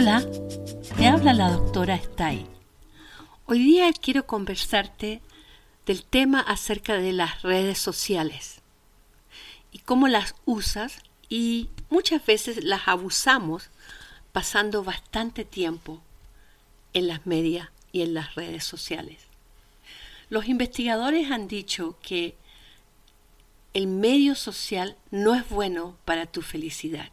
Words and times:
Hola, 0.00 0.24
te 0.96 1.08
habla 1.08 1.34
la 1.34 1.50
doctora 1.50 1.96
Stay. 1.96 2.46
Hoy 3.46 3.58
día 3.58 3.90
quiero 3.92 4.26
conversarte 4.28 5.20
del 5.86 6.04
tema 6.04 6.38
acerca 6.38 6.98
de 6.98 7.12
las 7.12 7.42
redes 7.42 7.80
sociales 7.80 8.60
y 9.72 9.80
cómo 9.80 10.06
las 10.06 10.36
usas 10.44 11.00
y 11.28 11.68
muchas 11.90 12.24
veces 12.24 12.62
las 12.62 12.86
abusamos 12.86 13.70
pasando 14.30 14.84
bastante 14.84 15.44
tiempo 15.44 16.00
en 16.92 17.08
las 17.08 17.26
medias 17.26 17.68
y 17.90 18.02
en 18.02 18.14
las 18.14 18.36
redes 18.36 18.62
sociales. 18.62 19.18
Los 20.30 20.46
investigadores 20.46 21.32
han 21.32 21.48
dicho 21.48 21.98
que 22.02 22.36
el 23.74 23.88
medio 23.88 24.36
social 24.36 24.96
no 25.10 25.34
es 25.34 25.48
bueno 25.48 25.96
para 26.04 26.26
tu 26.26 26.42
felicidad. 26.42 27.10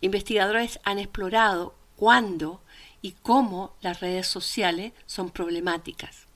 Investigadores 0.00 0.80
han 0.84 0.98
explorado 0.98 1.74
cuándo 1.96 2.62
y 3.02 3.12
cómo 3.22 3.74
las 3.80 4.00
redes 4.00 4.26
sociales 4.26 4.92
son 5.06 5.30
problemáticas. 5.30 6.26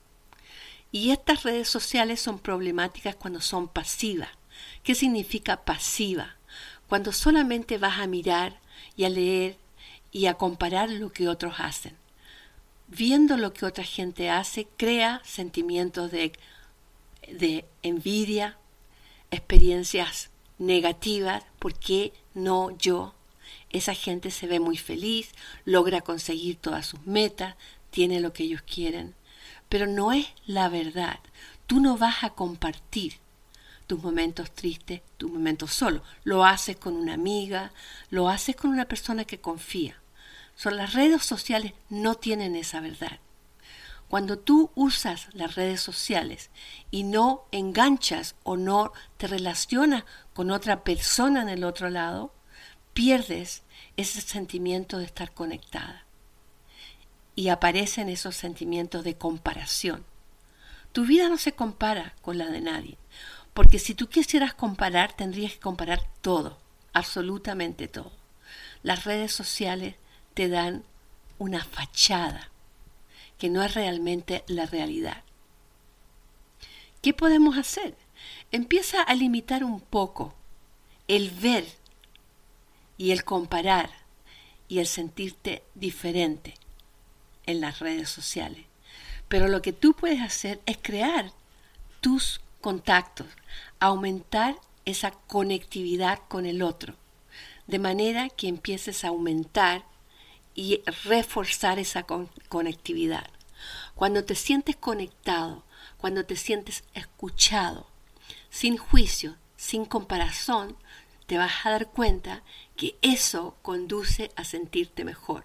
Y 0.92 1.10
estas 1.10 1.42
redes 1.42 1.68
sociales 1.68 2.20
son 2.20 2.38
problemáticas 2.38 3.16
cuando 3.16 3.40
son 3.40 3.68
pasivas. 3.68 4.30
¿Qué 4.82 4.94
significa 4.94 5.64
pasiva? 5.64 6.36
Cuando 6.88 7.12
solamente 7.12 7.78
vas 7.78 7.98
a 7.98 8.06
mirar 8.06 8.60
y 8.96 9.04
a 9.04 9.08
leer 9.08 9.56
y 10.12 10.26
a 10.26 10.34
comparar 10.34 10.90
lo 10.90 11.10
que 11.10 11.28
otros 11.28 11.54
hacen. 11.58 11.96
Viendo 12.86 13.36
lo 13.36 13.52
que 13.52 13.66
otra 13.66 13.82
gente 13.82 14.30
hace, 14.30 14.68
crea 14.76 15.20
sentimientos 15.24 16.10
de, 16.12 16.32
de 17.26 17.64
envidia, 17.82 18.58
experiencias 19.30 20.30
negativas, 20.58 21.44
¿por 21.58 21.76
qué 21.76 22.12
no 22.34 22.70
yo? 22.78 23.14
Esa 23.70 23.94
gente 23.94 24.30
se 24.30 24.46
ve 24.46 24.60
muy 24.60 24.76
feliz, 24.76 25.32
logra 25.64 26.00
conseguir 26.00 26.56
todas 26.56 26.86
sus 26.86 27.04
metas, 27.06 27.56
tiene 27.90 28.20
lo 28.20 28.32
que 28.32 28.44
ellos 28.44 28.62
quieren, 28.62 29.14
pero 29.68 29.86
no 29.86 30.12
es 30.12 30.26
la 30.46 30.68
verdad. 30.68 31.20
Tú 31.66 31.80
no 31.80 31.96
vas 31.96 32.24
a 32.24 32.30
compartir 32.30 33.14
tus 33.86 34.02
momentos 34.02 34.50
tristes, 34.50 35.02
tus 35.16 35.30
momentos 35.30 35.72
solos. 35.72 36.02
Lo 36.24 36.44
haces 36.44 36.76
con 36.76 36.94
una 36.94 37.14
amiga, 37.14 37.72
lo 38.10 38.28
haces 38.28 38.56
con 38.56 38.70
una 38.70 38.86
persona 38.86 39.24
que 39.24 39.40
confía. 39.40 40.00
Son 40.56 40.76
las 40.76 40.94
redes 40.94 41.24
sociales 41.24 41.72
no 41.88 42.14
tienen 42.14 42.56
esa 42.56 42.80
verdad. 42.80 43.18
Cuando 44.08 44.38
tú 44.38 44.70
usas 44.74 45.28
las 45.32 45.56
redes 45.56 45.80
sociales 45.80 46.50
y 46.90 47.02
no 47.02 47.44
enganchas 47.50 48.36
o 48.44 48.56
no 48.56 48.92
te 49.16 49.26
relacionas 49.26 50.04
con 50.34 50.50
otra 50.50 50.84
persona 50.84 51.42
en 51.42 51.48
el 51.48 51.64
otro 51.64 51.90
lado, 51.90 52.32
pierdes 52.94 53.62
ese 53.96 54.20
sentimiento 54.20 54.98
de 54.98 55.04
estar 55.04 55.32
conectada. 55.32 56.04
Y 57.36 57.48
aparecen 57.48 58.08
esos 58.08 58.36
sentimientos 58.36 59.04
de 59.04 59.16
comparación. 59.16 60.04
Tu 60.92 61.04
vida 61.04 61.28
no 61.28 61.36
se 61.36 61.52
compara 61.52 62.14
con 62.22 62.38
la 62.38 62.46
de 62.46 62.60
nadie. 62.60 62.96
Porque 63.52 63.78
si 63.78 63.94
tú 63.94 64.08
quisieras 64.08 64.54
comparar, 64.54 65.12
tendrías 65.12 65.52
que 65.52 65.60
comparar 65.60 66.00
todo, 66.20 66.58
absolutamente 66.92 67.88
todo. 67.88 68.12
Las 68.82 69.04
redes 69.04 69.32
sociales 69.32 69.96
te 70.34 70.48
dan 70.48 70.84
una 71.38 71.64
fachada 71.64 72.50
que 73.38 73.48
no 73.48 73.62
es 73.62 73.74
realmente 73.74 74.44
la 74.46 74.66
realidad. 74.66 75.22
¿Qué 77.02 77.12
podemos 77.12 77.58
hacer? 77.58 77.96
Empieza 78.50 79.02
a 79.02 79.14
limitar 79.14 79.64
un 79.64 79.80
poco 79.80 80.34
el 81.08 81.30
ver 81.30 81.66
y 82.96 83.10
el 83.10 83.24
comparar 83.24 83.90
y 84.68 84.78
el 84.78 84.86
sentirte 84.86 85.62
diferente 85.74 86.54
en 87.46 87.60
las 87.60 87.78
redes 87.78 88.08
sociales. 88.08 88.64
Pero 89.28 89.48
lo 89.48 89.62
que 89.62 89.72
tú 89.72 89.94
puedes 89.94 90.20
hacer 90.20 90.60
es 90.66 90.78
crear 90.80 91.32
tus 92.00 92.40
contactos, 92.60 93.26
aumentar 93.80 94.56
esa 94.84 95.10
conectividad 95.10 96.20
con 96.28 96.46
el 96.46 96.62
otro, 96.62 96.94
de 97.66 97.78
manera 97.78 98.28
que 98.28 98.48
empieces 98.48 99.04
a 99.04 99.08
aumentar 99.08 99.84
y 100.54 100.82
reforzar 101.04 101.78
esa 101.78 102.04
conectividad. 102.48 103.28
Cuando 103.94 104.24
te 104.24 104.34
sientes 104.34 104.76
conectado, 104.76 105.64
cuando 105.96 106.24
te 106.24 106.36
sientes 106.36 106.84
escuchado, 106.94 107.86
sin 108.50 108.76
juicio, 108.76 109.36
sin 109.56 109.84
comparación, 109.84 110.76
te 111.26 111.38
vas 111.38 111.64
a 111.64 111.70
dar 111.70 111.90
cuenta 111.90 112.42
que 112.76 112.96
eso 113.02 113.56
conduce 113.62 114.30
a 114.36 114.44
sentirte 114.44 115.04
mejor. 115.04 115.44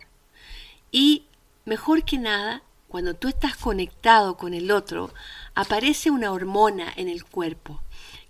Y 0.92 1.26
mejor 1.66 2.04
que 2.04 2.18
nada, 2.18 2.64
cuando 2.88 3.14
tú 3.14 3.28
estás 3.28 3.56
conectado 3.56 4.38
con 4.38 4.54
el 4.54 4.72
otro, 4.72 5.14
aparece 5.56 6.12
una 6.12 6.32
hormona 6.32 6.92
en 6.96 7.08
el 7.08 7.24
cuerpo 7.24 7.82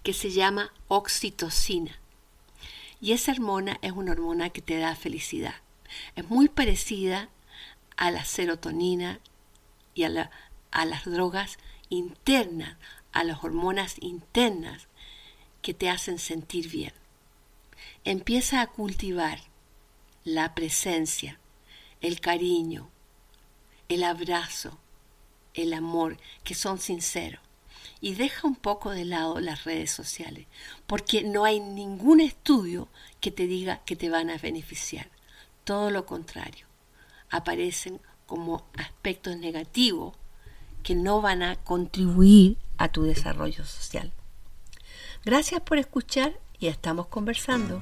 que 0.03 0.13
se 0.13 0.31
llama 0.31 0.73
oxitocina. 0.87 1.99
Y 3.01 3.13
esa 3.13 3.31
hormona 3.31 3.79
es 3.81 3.93
una 3.93 4.11
hormona 4.11 4.49
que 4.49 4.61
te 4.61 4.77
da 4.77 4.95
felicidad. 4.95 5.55
Es 6.15 6.29
muy 6.29 6.49
parecida 6.49 7.29
a 7.95 8.11
la 8.11 8.25
serotonina 8.25 9.19
y 9.93 10.03
a, 10.03 10.29
a 10.71 10.85
las 10.85 11.05
drogas 11.05 11.57
internas, 11.89 12.77
a 13.11 13.23
las 13.23 13.43
hormonas 13.43 13.95
internas 14.01 14.87
que 15.61 15.73
te 15.73 15.89
hacen 15.89 16.19
sentir 16.19 16.69
bien. 16.69 16.93
Empieza 18.03 18.61
a 18.61 18.67
cultivar 18.67 19.39
la 20.23 20.53
presencia, 20.55 21.39
el 22.01 22.19
cariño, 22.19 22.89
el 23.87 24.03
abrazo, 24.03 24.77
el 25.53 25.73
amor, 25.73 26.17
que 26.43 26.53
son 26.53 26.79
sinceros. 26.79 27.41
Y 28.01 28.15
deja 28.15 28.47
un 28.47 28.55
poco 28.55 28.91
de 28.91 29.05
lado 29.05 29.39
las 29.39 29.63
redes 29.63 29.91
sociales, 29.91 30.47
porque 30.87 31.23
no 31.23 31.43
hay 31.43 31.59
ningún 31.59 32.21
estudio 32.21 32.87
que 33.19 33.31
te 33.31 33.47
diga 33.47 33.83
que 33.85 33.95
te 33.95 34.09
van 34.09 34.29
a 34.29 34.37
beneficiar. 34.37 35.09
Todo 35.63 35.91
lo 35.91 36.05
contrario, 36.05 36.65
aparecen 37.29 37.99
como 38.25 38.65
aspectos 38.77 39.37
negativos 39.37 40.15
que 40.83 40.95
no 40.95 41.21
van 41.21 41.43
a 41.43 41.55
contribuir 41.57 42.57
a 42.77 42.89
tu 42.89 43.03
desarrollo 43.03 43.65
social. 43.65 44.13
Gracias 45.25 45.61
por 45.61 45.77
escuchar 45.77 46.39
y 46.59 46.67
estamos 46.67 47.07
conversando. 47.07 47.81